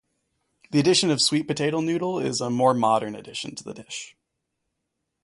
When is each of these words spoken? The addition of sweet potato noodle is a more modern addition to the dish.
The 0.71 0.79
addition 0.79 1.11
of 1.11 1.21
sweet 1.21 1.45
potato 1.45 1.79
noodle 1.79 2.17
is 2.17 2.41
a 2.41 2.49
more 2.49 2.73
modern 2.73 3.13
addition 3.13 3.53
to 3.53 3.63
the 3.63 3.75
dish. 3.75 4.15